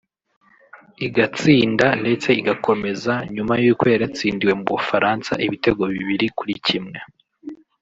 [1.05, 6.99] igatsinda ndetse igakomeza nyuma y’uko yari yatsindiwe mu Bufaransa ibitego bibiri kuri kimwe